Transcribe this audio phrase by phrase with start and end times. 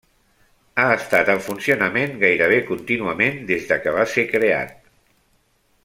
[0.83, 4.75] Ha estat en funcionament gairebé contínuament des que va ser creat.